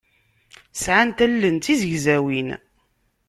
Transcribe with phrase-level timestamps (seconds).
[0.81, 2.49] Sɛant allen d tizegzawin.